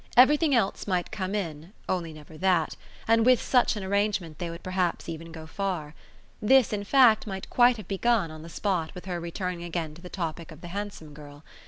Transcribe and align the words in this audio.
Everything 0.17 0.55
else 0.55 0.87
might 0.87 1.11
come 1.11 1.35
in 1.35 1.73
only 1.87 2.11
never 2.11 2.35
that; 2.35 2.75
and 3.07 3.23
with 3.23 3.39
such 3.39 3.75
an 3.75 3.83
arrangement 3.83 4.39
they 4.39 4.49
would 4.49 4.63
perhaps 4.63 5.07
even 5.07 5.31
go 5.31 5.45
far. 5.45 5.93
This 6.41 6.73
in 6.73 6.83
fact 6.83 7.27
might 7.27 7.51
quite 7.51 7.77
have 7.77 7.87
begun, 7.87 8.31
on 8.31 8.41
the 8.41 8.49
spot, 8.49 8.95
with 8.95 9.05
her 9.05 9.19
returning 9.19 9.63
again 9.63 9.93
to 9.93 10.01
the 10.01 10.09
topic 10.09 10.51
of 10.51 10.61
the 10.61 10.69
handsome 10.69 11.13
girl. 11.13 11.43